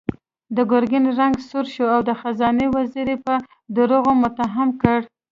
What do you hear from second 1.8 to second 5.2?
او د خزانې وزير يې په دروغو متهم کړ.